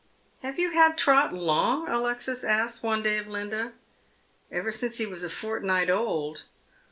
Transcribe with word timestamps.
"Have 0.41 0.57
you 0.57 0.71
had 0.71 0.97
Trot 0.97 1.31
long?" 1.31 1.87
Alexis 1.87 2.43
asks 2.43 2.81
one 2.81 3.03
day 3.03 3.19
of 3.19 3.27
Linda." 3.27 3.73
Ever 4.51 4.71
since 4.71 4.97
he 4.97 5.05
was 5.05 5.23
a 5.23 5.29
fortnight 5.29 5.91
old." 5.91 6.45